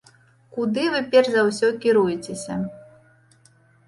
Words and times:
Куды 0.57 0.85
вы 0.93 1.01
перш 1.11 1.29
за 1.33 1.43
ўсё 1.49 1.67
кіруецеся? 1.83 2.57